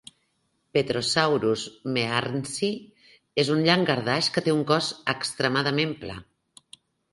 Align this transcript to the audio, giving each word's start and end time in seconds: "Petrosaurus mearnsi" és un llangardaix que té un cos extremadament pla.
"Petrosaurus 0.77 1.65
mearnsi" 1.97 2.71
és 3.45 3.53
un 3.57 3.63
llangardaix 3.69 4.33
que 4.39 4.45
té 4.49 4.57
un 4.57 4.67
cos 4.75 4.91
extremadament 5.17 5.97
pla. 6.03 6.21